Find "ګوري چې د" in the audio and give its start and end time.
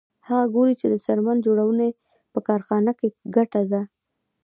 0.55-0.95